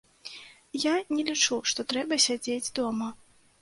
[0.85, 3.17] Я не лічу, што трэба сядзець дома.